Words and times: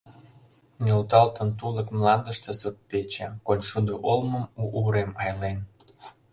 Нӧлталтын 0.83 1.49
тулык 1.59 1.87
мландыште 1.97 2.51
сурт-пече, 2.59 3.27
Коншудо 3.45 3.93
олмым 4.11 4.45
у 4.61 4.63
урем 4.79 5.11
айлен. 5.23 5.57